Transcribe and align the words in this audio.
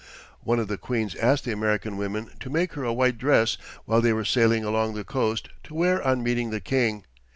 One 0.39 0.57
of 0.57 0.67
the 0.67 0.79
queens 0.79 1.13
asked 1.13 1.43
the 1.45 1.51
American 1.51 1.95
women 1.95 2.31
to 2.39 2.49
make 2.49 2.73
her 2.73 2.83
a 2.83 2.91
white 2.91 3.19
dress 3.19 3.55
while 3.85 4.01
they 4.01 4.13
were 4.13 4.25
sailing 4.25 4.63
along 4.65 4.95
the 4.95 5.03
coast, 5.03 5.49
to 5.65 5.75
wear 5.75 6.01
on 6.01 6.23
meeting 6.23 6.49
the 6.49 6.59
King. 6.59 7.05